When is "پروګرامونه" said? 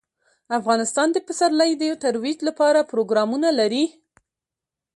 2.91-3.49